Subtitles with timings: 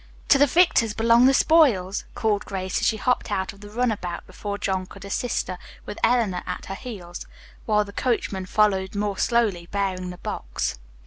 [0.29, 3.91] "'To the victors belong the spoils,'" called Grace as she hopped out of the run
[3.91, 7.27] about before John could assist her, with Eleanor at her heels,
[7.67, 10.79] while the coachman followed more slowly, bearing the box.